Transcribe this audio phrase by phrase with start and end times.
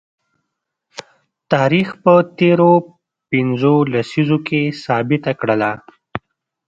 [1.51, 2.71] تاریخ په تیرو
[3.31, 5.71] پنځو لسیزو کې ثابته کړله